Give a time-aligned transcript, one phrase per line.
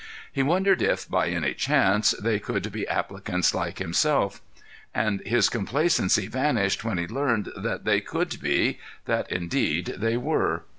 [0.33, 4.41] He wondered if, by any chance, they could be applicants like himself,
[4.95, 10.63] and his complacency vanished when he learned that they could be—that, indeed, they were.